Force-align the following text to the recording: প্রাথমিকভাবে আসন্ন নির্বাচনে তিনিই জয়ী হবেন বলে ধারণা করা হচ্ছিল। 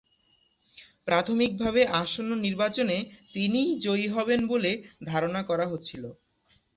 প্রাথমিকভাবে 1.07 1.81
আসন্ন 2.01 2.31
নির্বাচনে 2.45 2.97
তিনিই 3.35 3.71
জয়ী 3.85 4.07
হবেন 4.15 4.41
বলে 4.47 4.71
ধারণা 5.05 5.41
করা 5.49 5.65
হচ্ছিল। 5.67 6.03